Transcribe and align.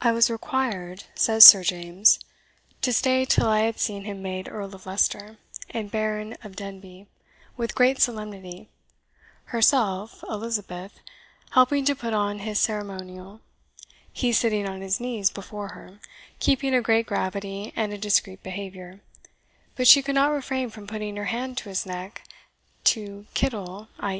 "I 0.00 0.12
was 0.12 0.30
required," 0.30 1.02
says 1.16 1.44
Sir 1.44 1.64
James, 1.64 2.20
"to 2.80 2.92
stay 2.92 3.24
till 3.24 3.48
I 3.48 3.62
had 3.62 3.80
seen 3.80 4.04
him 4.04 4.22
made 4.22 4.46
Earle 4.48 4.72
of 4.72 4.86
Leicester, 4.86 5.36
and 5.70 5.90
Baron 5.90 6.36
of 6.44 6.54
Denbigh, 6.54 7.08
with 7.56 7.74
great 7.74 7.98
solemnity; 8.00 8.68
herself 9.46 10.22
(Elizabeth) 10.28 11.00
helping 11.50 11.84
to 11.86 11.96
put 11.96 12.12
on 12.14 12.38
his 12.38 12.60
ceremonial, 12.60 13.40
he 14.12 14.32
sitting 14.32 14.68
on 14.68 14.80
his 14.80 15.00
knees 15.00 15.28
before 15.28 15.70
her, 15.70 15.98
keeping 16.38 16.72
a 16.72 16.80
great 16.80 17.06
gravity 17.06 17.72
and 17.74 17.92
a 17.92 17.98
discreet 17.98 18.44
behaviour; 18.44 19.00
but 19.74 19.88
she 19.88 20.02
could 20.02 20.14
not 20.14 20.30
refrain 20.30 20.70
from 20.70 20.86
putting 20.86 21.16
her 21.16 21.24
hand 21.24 21.58
to 21.58 21.68
his 21.68 21.84
neck 21.84 22.22
to 22.84 23.26
kittle 23.34 23.88
(i. 23.98 24.12